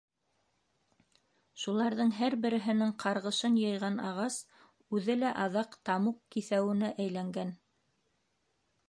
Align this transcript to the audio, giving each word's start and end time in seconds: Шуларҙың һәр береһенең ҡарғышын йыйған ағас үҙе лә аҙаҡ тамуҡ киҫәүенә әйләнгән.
Шуларҙың 1.63 2.13
һәр 2.19 2.35
береһенең 2.45 2.93
ҡарғышын 3.03 3.59
йыйған 3.65 3.99
ағас 4.13 4.39
үҙе 4.99 5.19
лә 5.19 5.35
аҙаҡ 5.45 5.77
тамуҡ 5.91 6.19
киҫәүенә 6.37 6.91
әйләнгән. 7.07 7.53